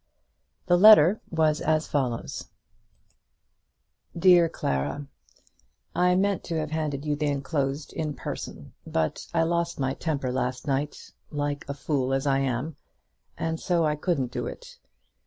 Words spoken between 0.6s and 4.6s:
The letter was as follows: DEAR